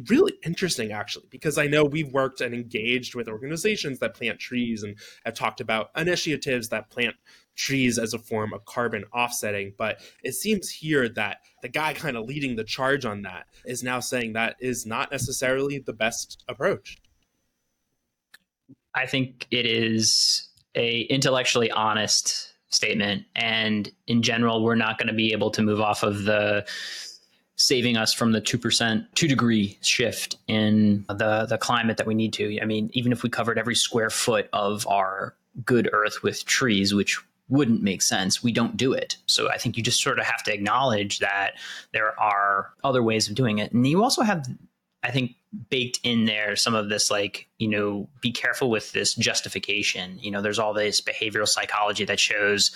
really 0.09 0.33
interesting 0.43 0.91
actually 0.91 1.25
because 1.29 1.57
i 1.57 1.67
know 1.67 1.85
we've 1.85 2.11
worked 2.11 2.41
and 2.41 2.53
engaged 2.53 3.15
with 3.15 3.29
organizations 3.29 3.99
that 3.99 4.13
plant 4.13 4.37
trees 4.37 4.83
and 4.83 4.97
have 5.23 5.33
talked 5.33 5.61
about 5.61 5.89
initiatives 5.95 6.67
that 6.67 6.89
plant 6.89 7.15
trees 7.55 7.97
as 7.97 8.13
a 8.13 8.19
form 8.19 8.53
of 8.53 8.65
carbon 8.65 9.05
offsetting. 9.13 9.73
But 9.77 10.01
it 10.23 10.33
seems 10.33 10.69
here 10.69 11.09
that 11.09 11.39
the 11.61 11.69
guy 11.69 11.93
kind 11.93 12.17
of 12.17 12.25
leading 12.25 12.55
the 12.55 12.63
charge 12.63 13.05
on 13.05 13.23
that 13.23 13.47
is 13.65 13.83
now 13.83 13.99
saying 13.99 14.33
that 14.33 14.55
is 14.59 14.85
not 14.85 15.11
necessarily 15.11 15.79
the 15.79 15.93
best 15.93 16.43
approach. 16.47 16.97
I 18.93 19.05
think 19.05 19.47
it 19.51 19.65
is 19.65 20.49
a 20.75 21.01
intellectually 21.01 21.71
honest 21.71 22.53
statement. 22.69 23.23
And 23.35 23.89
in 24.07 24.21
general 24.21 24.63
we're 24.63 24.75
not 24.75 24.97
going 24.97 25.07
to 25.07 25.13
be 25.13 25.31
able 25.31 25.51
to 25.51 25.61
move 25.61 25.79
off 25.79 26.03
of 26.03 26.23
the 26.23 26.65
saving 27.57 27.97
us 27.97 28.13
from 28.13 28.31
the 28.31 28.41
2% 28.41 29.05
2 29.15 29.27
degree 29.27 29.77
shift 29.81 30.37
in 30.47 31.05
the 31.07 31.45
the 31.47 31.57
climate 31.57 31.97
that 31.97 32.07
we 32.07 32.13
need 32.13 32.33
to. 32.33 32.59
I 32.61 32.65
mean 32.65 32.89
even 32.93 33.11
if 33.11 33.23
we 33.23 33.29
covered 33.29 33.57
every 33.57 33.75
square 33.75 34.09
foot 34.09 34.49
of 34.53 34.85
our 34.87 35.35
good 35.63 35.89
earth 35.93 36.21
with 36.21 36.45
trees 36.45 36.93
which 36.93 37.19
wouldn't 37.47 37.81
make 37.81 38.01
sense 38.01 38.43
we 38.43 38.51
don't 38.51 38.75
do 38.75 38.91
it. 38.91 39.17
So 39.25 39.49
i 39.49 39.57
think 39.57 39.77
you 39.77 39.83
just 39.83 40.01
sort 40.01 40.19
of 40.19 40.25
have 40.25 40.43
to 40.43 40.53
acknowledge 40.53 41.19
that 41.19 41.53
there 41.93 42.19
are 42.19 42.71
other 42.83 43.03
ways 43.03 43.29
of 43.29 43.35
doing 43.35 43.59
it. 43.59 43.71
And 43.71 43.87
you 43.87 44.03
also 44.03 44.21
have 44.21 44.45
i 45.03 45.11
think 45.11 45.35
baked 45.69 45.99
in 46.03 46.25
there 46.25 46.57
some 46.57 46.75
of 46.75 46.89
this 46.89 47.09
like 47.09 47.47
you 47.59 47.67
know 47.69 48.09
be 48.19 48.31
careful 48.31 48.69
with 48.69 48.91
this 48.91 49.15
justification. 49.15 50.19
You 50.19 50.31
know 50.31 50.41
there's 50.41 50.59
all 50.59 50.73
this 50.73 50.99
behavioral 50.99 51.47
psychology 51.47 52.03
that 52.05 52.19
shows 52.19 52.71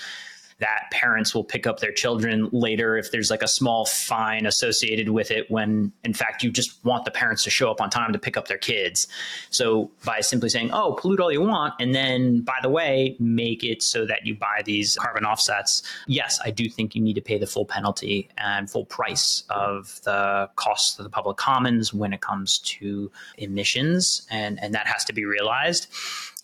that 0.59 0.89
parents 0.91 1.33
will 1.33 1.43
pick 1.43 1.65
up 1.65 1.79
their 1.79 1.91
children 1.91 2.49
later 2.51 2.97
if 2.97 3.11
there's 3.11 3.31
like 3.31 3.41
a 3.41 3.47
small 3.47 3.85
fine 3.85 4.45
associated 4.45 5.09
with 5.09 5.31
it 5.31 5.49
when 5.49 5.91
in 6.03 6.13
fact 6.13 6.43
you 6.43 6.51
just 6.51 6.83
want 6.85 7.05
the 7.05 7.11
parents 7.11 7.43
to 7.43 7.49
show 7.49 7.71
up 7.71 7.81
on 7.81 7.89
time 7.89 8.13
to 8.13 8.19
pick 8.19 8.37
up 8.37 8.47
their 8.47 8.57
kids. 8.57 9.07
So 9.49 9.91
by 10.05 10.21
simply 10.21 10.49
saying 10.49 10.71
oh 10.73 10.95
pollute 10.99 11.19
all 11.19 11.31
you 11.31 11.41
want 11.41 11.73
and 11.79 11.93
then 11.93 12.41
by 12.41 12.57
the 12.61 12.69
way 12.69 13.15
make 13.19 13.63
it 13.63 13.81
so 13.81 14.05
that 14.05 14.25
you 14.25 14.35
buy 14.35 14.61
these 14.65 14.95
carbon 14.97 15.25
offsets 15.25 15.83
yes 16.07 16.39
i 16.43 16.51
do 16.51 16.69
think 16.69 16.95
you 16.95 17.01
need 17.01 17.13
to 17.13 17.21
pay 17.21 17.37
the 17.37 17.47
full 17.47 17.65
penalty 17.65 18.29
and 18.37 18.69
full 18.69 18.85
price 18.85 19.43
of 19.49 19.99
the 20.03 20.49
costs 20.55 20.97
of 20.97 21.03
the 21.03 21.09
public 21.09 21.37
commons 21.37 21.93
when 21.93 22.13
it 22.13 22.21
comes 22.21 22.59
to 22.59 23.11
emissions 23.37 24.27
and 24.29 24.61
and 24.61 24.73
that 24.73 24.87
has 24.87 25.03
to 25.05 25.13
be 25.13 25.25
realized 25.25 25.87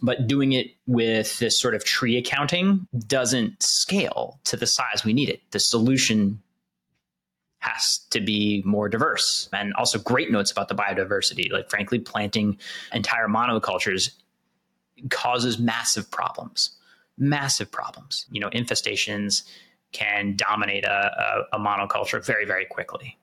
but 0.06 0.28
doing 0.28 0.52
it 0.54 0.68
with 0.86 1.40
this 1.40 1.60
sort 1.60 1.74
of 1.74 1.84
tree 1.84 2.16
accounting 2.16 2.88
doesn't 3.08 3.62
scale 3.62 4.40
to 4.44 4.56
the 4.56 4.68
size 4.68 5.04
we 5.04 5.14
need 5.14 5.30
it. 5.30 5.42
The 5.52 5.60
solution 5.60 6.42
has 7.60 7.98
to 8.12 8.22
be 8.22 8.62
more 8.64 8.88
diverse 8.88 9.50
and 9.52 9.74
also 9.74 9.98
great 9.98 10.32
notes 10.32 10.52
about 10.52 10.68
the 10.68 10.76
biodiversity. 10.76 11.52
Like, 11.52 11.72
frankly, 11.72 11.98
planting 11.98 12.60
entire 12.94 13.28
monocultures 13.28 14.12
causes 15.10 15.58
massive 15.58 16.12
problems, 16.12 16.78
massive 17.18 17.72
problems. 17.72 18.28
You 18.30 18.42
know, 18.42 18.50
infestations 18.52 19.42
can 19.92 20.36
dominate 20.36 20.84
a, 20.84 21.48
a, 21.52 21.58
a 21.58 21.60
monoculture 21.60 22.24
very, 22.24 22.46
very 22.46 22.66
quickly, 22.66 23.18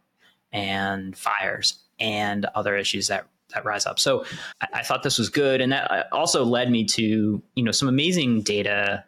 and 0.51 1.17
fires 1.17 1.79
and 2.01 2.47
other 2.57 2.77
issues 2.77 3.07
that 3.07 3.29
that 3.53 3.65
rise 3.65 3.87
up. 3.87 3.99
So 3.99 4.25
I, 4.61 4.69
I 4.75 4.83
thought 4.83 5.03
this 5.03 5.19
was 5.19 5.29
good, 5.29 5.61
and 5.61 5.73
that 5.73 5.91
uh, 5.91 6.05
also 6.13 6.45
led 6.45 6.71
me 6.71 6.85
to 6.85 7.43
you 7.55 7.63
know 7.63 7.73
some 7.73 7.89
amazing 7.89 8.43
data 8.43 9.05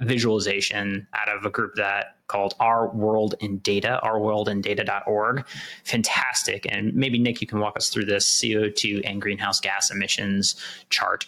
visualization 0.00 1.06
out 1.14 1.28
of 1.28 1.44
a 1.44 1.50
group 1.50 1.74
that 1.76 2.16
called 2.28 2.54
Our 2.60 2.88
World 2.88 3.34
in 3.40 3.58
Data, 3.58 4.00
ourworldindata.org. 4.02 5.46
Fantastic. 5.84 6.66
And 6.68 6.94
maybe 6.94 7.18
Nick, 7.18 7.40
you 7.40 7.46
can 7.46 7.60
walk 7.60 7.76
us 7.76 7.88
through 7.88 8.06
this 8.06 8.28
CO2 8.40 9.02
and 9.04 9.22
greenhouse 9.22 9.60
gas 9.60 9.90
emissions 9.90 10.56
chart. 10.90 11.26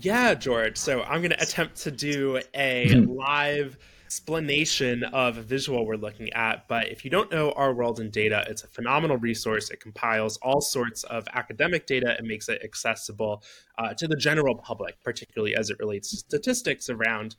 Yeah, 0.00 0.34
George. 0.34 0.76
So 0.76 1.02
I'm 1.02 1.20
going 1.20 1.30
to 1.30 1.42
attempt 1.42 1.76
to 1.82 1.90
do 1.90 2.40
a 2.54 2.94
live 2.94 3.78
explanation 4.06 5.02
of 5.02 5.36
a 5.36 5.42
visual 5.42 5.84
we're 5.84 5.96
looking 5.96 6.32
at. 6.32 6.68
But 6.68 6.88
if 6.88 7.04
you 7.04 7.10
don't 7.10 7.28
know 7.32 7.50
Our 7.52 7.74
World 7.74 7.98
in 7.98 8.10
Data, 8.10 8.44
it's 8.48 8.62
a 8.62 8.68
phenomenal 8.68 9.16
resource. 9.16 9.68
It 9.70 9.80
compiles 9.80 10.36
all 10.42 10.60
sorts 10.60 11.02
of 11.02 11.26
academic 11.32 11.88
data 11.88 12.14
and 12.16 12.24
makes 12.28 12.48
it 12.48 12.60
accessible 12.62 13.42
uh, 13.78 13.94
to 13.94 14.06
the 14.06 14.14
general 14.14 14.54
public, 14.54 14.94
particularly 15.02 15.56
as 15.56 15.70
it 15.70 15.78
relates 15.80 16.10
to 16.10 16.18
statistics 16.18 16.88
around 16.88 17.34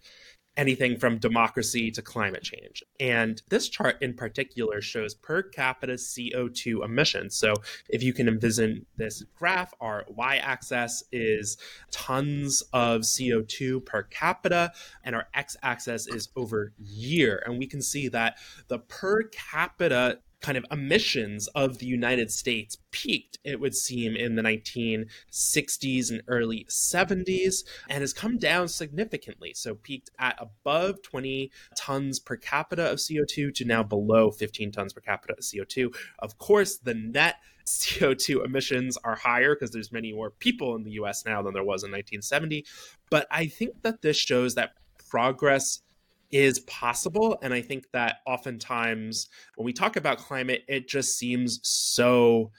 anything 0.57 0.97
from 0.97 1.19
democracy 1.19 1.91
to 1.91 2.01
climate 2.01 2.43
change. 2.43 2.83
And 2.99 3.41
this 3.49 3.69
chart 3.69 4.01
in 4.01 4.15
particular 4.15 4.81
shows 4.81 5.13
per 5.13 5.43
capita 5.43 5.93
CO2 5.93 6.83
emissions. 6.83 7.35
So 7.35 7.53
if 7.89 8.01
you 8.01 8.11
can 8.11 8.27
envision 8.27 8.85
this 8.97 9.23
graph, 9.35 9.73
our 9.79 10.05
y 10.09 10.37
axis 10.37 11.03
is 11.11 11.57
tons 11.91 12.63
of 12.73 13.01
CO2 13.01 13.85
per 13.85 14.03
capita, 14.03 14.71
and 15.03 15.15
our 15.15 15.27
x 15.33 15.55
axis 15.61 16.07
is 16.07 16.29
over 16.35 16.73
year. 16.79 17.43
And 17.45 17.59
we 17.59 17.67
can 17.67 17.81
see 17.81 18.07
that 18.09 18.37
the 18.67 18.79
per 18.79 19.23
capita 19.29 20.19
kind 20.41 20.57
of 20.57 20.65
emissions 20.71 21.47
of 21.49 21.79
the 21.79 21.85
United 21.85 22.31
States 22.31 22.77
peaked, 22.91 23.37
it 23.43 23.59
would 23.59 23.75
seem, 23.75 24.15
in 24.15 24.35
the 24.35 24.41
1960s 24.41 26.11
and 26.11 26.21
early 26.27 26.65
70s 26.69 27.63
and 27.89 28.01
has 28.01 28.13
come 28.13 28.37
down 28.37 28.67
significantly. 28.67 29.53
So, 29.55 29.75
peaked 29.75 30.09
at 30.19 30.37
above 30.39 31.01
20 31.01 31.51
tons 31.75 32.19
per 32.19 32.35
capita 32.35 32.89
of 32.89 32.99
CO2 32.99 33.53
to 33.55 33.65
now 33.65 33.83
below 33.83 34.31
15 34.31 34.71
tons 34.71 34.93
per 34.93 35.01
capita 35.01 35.33
of 35.33 35.39
CO2. 35.39 35.93
Of 36.19 36.37
course, 36.37 36.77
the 36.77 36.93
net 36.93 37.35
CO2 37.67 38.45
emissions 38.45 38.97
are 39.03 39.15
higher 39.15 39.53
because 39.53 39.71
there's 39.71 39.91
many 39.91 40.13
more 40.13 40.31
people 40.31 40.75
in 40.75 40.83
the 40.83 40.91
US 40.91 41.25
now 41.25 41.41
than 41.41 41.53
there 41.53 41.63
was 41.63 41.83
in 41.83 41.91
1970. 41.91 42.65
But 43.09 43.27
I 43.29 43.47
think 43.47 43.81
that 43.81 44.01
this 44.01 44.17
shows 44.17 44.55
that 44.55 44.71
progress 45.09 45.81
is 46.31 46.59
possible. 46.59 47.37
And 47.41 47.53
I 47.53 47.61
think 47.61 47.85
that 47.93 48.17
oftentimes 48.25 49.27
when 49.55 49.65
we 49.65 49.73
talk 49.73 49.95
about 49.95 50.17
climate, 50.17 50.63
it 50.67 50.87
just 50.87 51.17
seems 51.17 51.59
so 51.63 52.51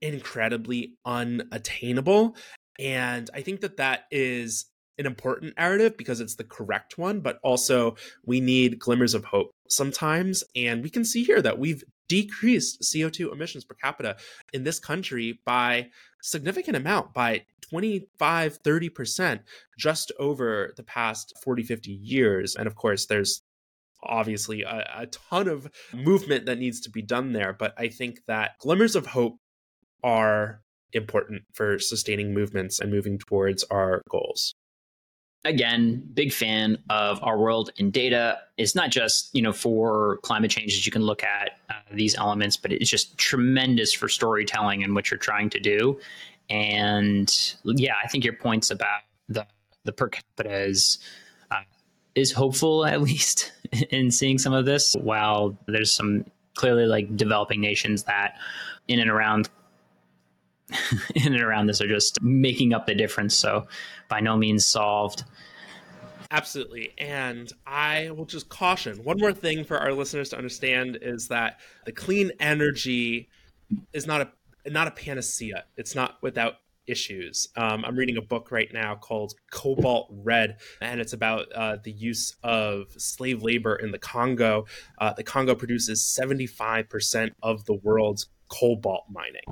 incredibly 0.00 0.94
unattainable. 1.04 2.36
And 2.78 3.30
I 3.32 3.40
think 3.40 3.60
that 3.62 3.78
that 3.78 4.04
is 4.10 4.66
an 4.98 5.06
important 5.06 5.54
narrative 5.56 5.96
because 5.96 6.20
it's 6.20 6.36
the 6.36 6.44
correct 6.44 6.98
one, 6.98 7.20
but 7.20 7.38
also 7.42 7.96
we 8.24 8.40
need 8.40 8.78
glimmers 8.78 9.14
of 9.14 9.24
hope 9.24 9.50
sometimes. 9.68 10.44
And 10.54 10.82
we 10.82 10.90
can 10.90 11.04
see 11.04 11.24
here 11.24 11.42
that 11.42 11.58
we've 11.58 11.82
decreased 12.08 12.82
CO2 12.82 13.32
emissions 13.32 13.64
per 13.64 13.74
capita 13.74 14.16
in 14.52 14.64
this 14.64 14.78
country 14.78 15.40
by 15.44 15.88
significant 16.22 16.76
amount 16.76 17.14
by 17.14 17.44
25 17.68 18.62
30% 18.62 19.40
just 19.78 20.12
over 20.18 20.72
the 20.76 20.82
past 20.82 21.32
40 21.42 21.62
50 21.62 21.90
years. 21.90 22.56
And 22.56 22.66
of 22.66 22.74
course 22.74 23.06
there's 23.06 23.42
obviously 24.02 24.62
a, 24.62 24.86
a, 24.96 25.06
ton 25.06 25.48
of 25.48 25.70
movement 25.94 26.46
that 26.46 26.58
needs 26.58 26.78
to 26.78 26.90
be 26.90 27.00
done 27.00 27.32
there 27.32 27.54
but 27.54 27.72
i 27.78 27.88
think 27.88 28.20
that 28.26 28.50
glimmers 28.58 28.94
of 28.94 29.06
hope 29.06 29.38
are 30.02 30.62
important 30.94 31.42
for 31.52 31.78
sustaining 31.78 32.32
movements 32.32 32.80
and 32.80 32.90
moving 32.90 33.18
towards 33.18 33.64
our 33.64 34.02
goals. 34.08 34.54
Again 35.46 36.02
big 36.14 36.32
fan 36.32 36.78
of 36.88 37.22
our 37.22 37.38
world 37.38 37.70
in 37.76 37.90
data. 37.90 38.38
It's 38.56 38.74
not 38.74 38.90
just 38.90 39.28
you 39.34 39.42
know 39.42 39.52
for 39.52 40.18
climate 40.22 40.50
change 40.50 40.74
that 40.74 40.86
you 40.86 40.92
can 40.92 41.02
look 41.02 41.22
at 41.22 41.58
uh, 41.68 41.74
these 41.92 42.14
elements 42.14 42.56
but 42.56 42.72
it's 42.72 42.88
just 42.88 43.18
tremendous 43.18 43.92
for 43.92 44.08
storytelling 44.08 44.82
and 44.82 44.94
what 44.94 45.10
you're 45.10 45.18
trying 45.18 45.50
to 45.50 45.60
do 45.60 46.00
and 46.50 47.56
yeah 47.64 47.94
i 48.02 48.08
think 48.08 48.24
your 48.24 48.34
points 48.34 48.70
about 48.70 49.00
the 49.28 49.46
the 49.84 49.92
per 49.92 50.08
capita 50.08 50.64
is 50.64 50.98
uh, 51.50 51.60
is 52.14 52.32
hopeful 52.32 52.84
at 52.84 53.00
least 53.02 53.52
in 53.90 54.10
seeing 54.10 54.38
some 54.38 54.52
of 54.52 54.64
this. 54.64 54.94
While 55.00 55.56
there's 55.66 55.92
some 55.92 56.24
clearly 56.54 56.86
like 56.86 57.16
developing 57.16 57.60
nations 57.60 58.04
that 58.04 58.36
in 58.88 59.00
and 59.00 59.10
around 59.10 59.48
in 61.14 61.32
and 61.32 61.42
around 61.42 61.66
this 61.66 61.80
are 61.80 61.88
just 61.88 62.22
making 62.22 62.72
up 62.72 62.86
the 62.86 62.94
difference. 62.94 63.34
So 63.34 63.66
by 64.08 64.20
no 64.20 64.36
means 64.36 64.66
solved. 64.66 65.24
Absolutely. 66.30 66.92
And 66.98 67.52
I 67.66 68.10
will 68.10 68.24
just 68.24 68.48
caution 68.48 69.04
one 69.04 69.20
more 69.20 69.32
thing 69.32 69.62
for 69.62 69.78
our 69.78 69.92
listeners 69.92 70.30
to 70.30 70.36
understand 70.36 70.98
is 71.00 71.28
that 71.28 71.60
the 71.84 71.92
clean 71.92 72.32
energy 72.40 73.28
is 73.92 74.06
not 74.06 74.20
a 74.20 74.30
not 74.66 74.88
a 74.88 74.90
panacea. 74.90 75.64
It's 75.76 75.94
not 75.94 76.18
without 76.22 76.54
issues. 76.86 77.48
Um, 77.56 77.84
I'm 77.84 77.96
reading 77.96 78.16
a 78.16 78.22
book 78.22 78.50
right 78.50 78.70
now 78.72 78.94
called 78.94 79.34
Cobalt 79.50 80.08
Red, 80.10 80.58
and 80.80 81.00
it's 81.00 81.12
about 81.12 81.46
uh, 81.52 81.76
the 81.82 81.92
use 81.92 82.36
of 82.42 82.86
slave 82.96 83.42
labor 83.42 83.76
in 83.76 83.90
the 83.90 83.98
Congo. 83.98 84.66
Uh, 84.98 85.12
the 85.12 85.22
Congo 85.24 85.54
produces 85.54 86.00
75% 86.00 87.30
of 87.42 87.64
the 87.64 87.74
world's 87.74 88.28
cobalt 88.48 89.04
mining. 89.10 89.42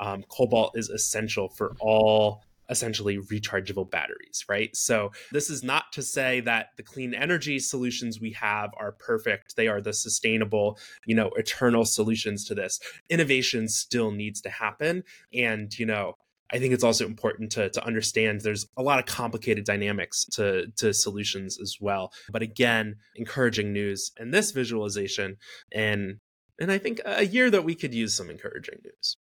Um, 0.00 0.24
cobalt 0.28 0.76
is 0.76 0.88
essential 0.88 1.48
for 1.48 1.74
all 1.80 2.42
essentially 2.68 3.18
rechargeable 3.18 3.90
batteries, 3.90 4.44
right? 4.48 4.74
So, 4.76 5.12
this 5.30 5.50
is 5.50 5.62
not 5.62 5.92
to 5.92 6.02
say 6.02 6.40
that 6.40 6.68
the 6.76 6.82
clean 6.82 7.14
energy 7.14 7.58
solutions 7.58 8.20
we 8.20 8.32
have 8.32 8.70
are 8.78 8.92
perfect. 8.92 9.56
They 9.56 9.68
are 9.68 9.80
the 9.80 9.92
sustainable, 9.92 10.78
you 11.06 11.14
know, 11.14 11.30
eternal 11.36 11.84
solutions 11.84 12.44
to 12.46 12.54
this. 12.54 12.80
Innovation 13.10 13.68
still 13.68 14.10
needs 14.10 14.40
to 14.42 14.50
happen. 14.50 15.04
And, 15.32 15.76
you 15.78 15.86
know, 15.86 16.16
I 16.52 16.58
think 16.58 16.74
it's 16.74 16.84
also 16.84 17.06
important 17.06 17.50
to, 17.52 17.70
to 17.70 17.84
understand 17.84 18.42
there's 18.42 18.66
a 18.76 18.82
lot 18.82 18.98
of 18.98 19.06
complicated 19.06 19.64
dynamics 19.64 20.26
to, 20.32 20.66
to 20.76 20.92
solutions 20.92 21.58
as 21.60 21.78
well. 21.80 22.12
But 22.30 22.42
again, 22.42 22.96
encouraging 23.16 23.72
news 23.72 24.12
and 24.18 24.34
this 24.34 24.50
visualization 24.50 25.38
and 25.72 26.18
and 26.58 26.70
I 26.70 26.78
think 26.78 27.00
a 27.04 27.24
year 27.24 27.50
that 27.50 27.64
we 27.64 27.74
could 27.74 27.94
use 27.94 28.14
some 28.14 28.30
encouraging 28.30 28.78
news. 28.84 29.16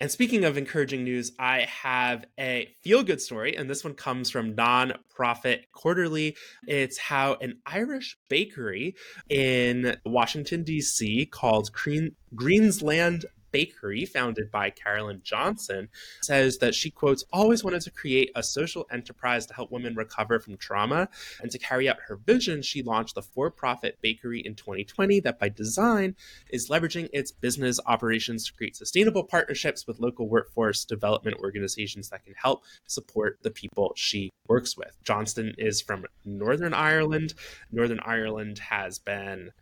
And 0.00 0.10
speaking 0.10 0.46
of 0.46 0.56
encouraging 0.56 1.04
news, 1.04 1.32
I 1.38 1.66
have 1.82 2.24
a 2.38 2.74
feel 2.82 3.02
good 3.02 3.20
story, 3.20 3.54
and 3.54 3.68
this 3.68 3.84
one 3.84 3.92
comes 3.92 4.30
from 4.30 4.56
Nonprofit 4.56 5.64
Quarterly. 5.72 6.36
It's 6.66 6.96
how 6.96 7.34
an 7.42 7.58
Irish 7.66 8.16
bakery 8.30 8.94
in 9.28 9.96
Washington, 10.06 10.64
D.C., 10.64 11.26
called 11.26 11.70
Green- 11.72 12.16
Greensland 12.34 13.26
Bakery, 13.52 14.04
founded 14.04 14.50
by 14.50 14.70
Carolyn 14.70 15.20
Johnson, 15.22 15.88
says 16.22 16.58
that 16.58 16.74
she 16.74 16.90
quotes, 16.90 17.24
always 17.32 17.64
wanted 17.64 17.82
to 17.82 17.90
create 17.90 18.30
a 18.34 18.42
social 18.42 18.86
enterprise 18.90 19.46
to 19.46 19.54
help 19.54 19.70
women 19.70 19.94
recover 19.94 20.40
from 20.40 20.56
trauma. 20.56 21.08
And 21.40 21.50
to 21.50 21.58
carry 21.58 21.88
out 21.88 21.98
her 22.06 22.16
vision, 22.16 22.62
she 22.62 22.82
launched 22.82 23.14
the 23.14 23.22
for 23.22 23.50
profit 23.50 23.98
bakery 24.00 24.40
in 24.40 24.54
2020 24.54 25.20
that 25.20 25.38
by 25.38 25.48
design 25.48 26.16
is 26.50 26.68
leveraging 26.68 27.08
its 27.12 27.32
business 27.32 27.80
operations 27.86 28.46
to 28.46 28.54
create 28.54 28.76
sustainable 28.76 29.24
partnerships 29.24 29.86
with 29.86 30.00
local 30.00 30.28
workforce 30.28 30.84
development 30.84 31.38
organizations 31.40 32.08
that 32.10 32.24
can 32.24 32.34
help 32.36 32.64
support 32.86 33.38
the 33.42 33.50
people 33.50 33.92
she 33.96 34.30
works 34.48 34.76
with. 34.76 34.96
Johnston 35.04 35.54
is 35.58 35.80
from 35.80 36.04
Northern 36.24 36.74
Ireland. 36.74 37.34
Northern 37.70 38.00
Ireland 38.00 38.58
has 38.58 38.98
been 38.98 39.52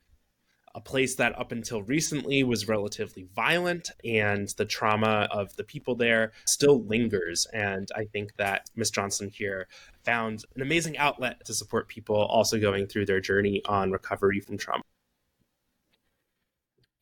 a 0.78 0.80
place 0.80 1.16
that 1.16 1.36
up 1.36 1.50
until 1.50 1.82
recently 1.82 2.44
was 2.44 2.68
relatively 2.68 3.26
violent 3.34 3.90
and 4.04 4.48
the 4.58 4.64
trauma 4.64 5.26
of 5.32 5.54
the 5.56 5.64
people 5.64 5.96
there 5.96 6.30
still 6.46 6.84
lingers. 6.84 7.48
And 7.52 7.88
I 7.96 8.04
think 8.04 8.36
that 8.36 8.70
Miss 8.76 8.88
Johnson 8.88 9.28
here 9.28 9.66
found 10.04 10.44
an 10.54 10.62
amazing 10.62 10.96
outlet 10.96 11.44
to 11.46 11.52
support 11.52 11.88
people 11.88 12.14
also 12.14 12.60
going 12.60 12.86
through 12.86 13.06
their 13.06 13.20
journey 13.20 13.60
on 13.64 13.90
recovery 13.90 14.38
from 14.38 14.56
trauma. 14.56 14.84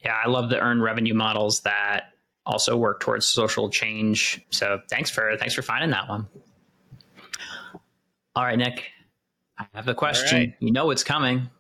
Yeah, 0.03 0.17
I 0.25 0.27
love 0.29 0.49
the 0.49 0.59
earned 0.59 0.83
revenue 0.83 1.15
models 1.15 1.61
that 1.61 2.15
also 2.47 2.79
work 2.79 3.01
towards 3.01 3.27
social 3.27 3.69
change. 3.69 4.41
So 4.49 4.81
thanks 4.89 5.11
for 5.11 5.37
thanks 5.37 5.53
for 5.53 5.61
finding 5.61 5.91
that 5.91 6.09
one. 6.09 6.27
All 8.35 8.45
right, 8.45 8.57
Nick. 8.57 8.85
I 9.59 9.67
have 9.75 9.89
a 9.89 9.95
question. 9.95 10.39
Right. 10.39 10.55
You 10.61 10.73
know 10.73 10.91
it's 10.91 11.05
coming. 11.05 11.51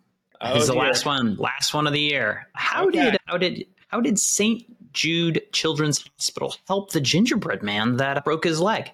Oh, 0.40 0.55
this 0.55 0.62
is 0.62 0.68
the 0.68 0.75
dear. 0.75 0.83
last 0.83 1.07
one, 1.07 1.37
last 1.37 1.75
one 1.75 1.87
of 1.87 1.92
the 1.92 2.01
year. 2.01 2.49
How 2.55 2.87
okay. 2.88 3.11
did 3.11 3.20
how 3.27 3.38
did 3.38 3.66
how 3.88 4.01
did 4.01 4.18
St. 4.18 4.92
Jude 4.92 5.42
Children's 5.53 6.09
Hospital 6.18 6.55
help 6.66 6.92
the 6.92 7.01
gingerbread 7.01 7.62
man 7.62 7.96
that 7.96 8.25
broke 8.25 8.44
his 8.44 8.61
leg? 8.61 8.90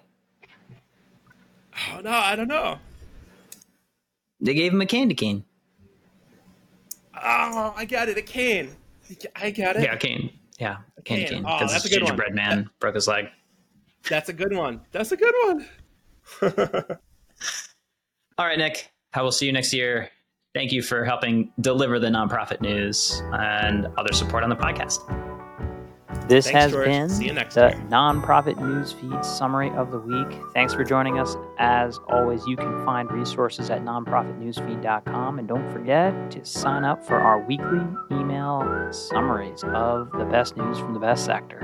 Oh 1.91 2.01
no, 2.01 2.11
I 2.11 2.35
don't 2.35 2.47
know. 2.47 2.77
They 4.39 4.53
gave 4.53 4.73
him 4.73 4.81
a 4.81 4.85
candy 4.85 5.15
cane. 5.15 5.45
Oh, 7.15 7.73
I 7.75 7.85
got 7.85 8.09
it, 8.09 8.17
a 8.17 8.21
cane. 8.21 8.75
I 9.35 9.51
got 9.51 9.77
it. 9.77 9.83
Yeah, 9.83 9.93
a 9.93 9.97
cane. 9.97 10.31
Yeah, 10.59 10.77
a 10.97 11.01
candy 11.01 11.27
cane. 11.27 11.43
Because 11.43 11.85
oh, 11.85 11.89
gingerbread 11.89 12.29
one. 12.29 12.35
man 12.35 12.57
that, 12.63 12.79
broke 12.79 12.95
his 12.95 13.07
leg. 13.07 13.27
That's 14.09 14.29
a 14.29 14.33
good 14.33 14.53
one. 14.53 14.81
That's 14.91 15.11
a 15.11 15.17
good 15.17 15.33
one. 15.43 15.67
All 18.37 18.45
right, 18.45 18.57
Nick. 18.57 18.91
I 19.13 19.21
will 19.21 19.31
see 19.31 19.45
you 19.45 19.53
next 19.53 19.73
year. 19.73 20.09
Thank 20.53 20.71
you 20.71 20.83
for 20.83 21.03
helping 21.03 21.51
deliver 21.61 21.99
the 21.99 22.09
nonprofit 22.09 22.61
news 22.61 23.23
and 23.33 23.87
other 23.97 24.13
support 24.13 24.43
on 24.43 24.49
the 24.49 24.55
podcast. 24.55 24.99
This 26.29 26.45
Thanks, 26.45 26.59
has 26.59 26.71
George. 26.71 26.85
been 26.85 27.07
the 27.09 27.25
year. 27.25 27.33
nonprofit 27.89 28.57
news 28.61 28.93
feed 28.93 29.25
summary 29.25 29.71
of 29.71 29.91
the 29.91 29.99
week. 29.99 30.27
Thanks 30.53 30.73
for 30.73 30.83
joining 30.83 31.19
us. 31.19 31.35
As 31.57 31.99
always, 32.07 32.45
you 32.47 32.55
can 32.55 32.85
find 32.85 33.11
resources 33.11 33.69
at 33.69 33.83
nonprofitnewsfeed.com. 33.83 35.39
And 35.39 35.47
don't 35.47 35.69
forget 35.71 36.31
to 36.31 36.45
sign 36.45 36.85
up 36.85 37.05
for 37.05 37.15
our 37.15 37.39
weekly 37.45 37.81
email 38.11 38.87
summaries 38.91 39.63
of 39.65 40.11
the 40.11 40.25
best 40.25 40.55
news 40.55 40.77
from 40.77 40.93
the 40.93 40.99
best 40.99 41.25
sector. 41.25 41.59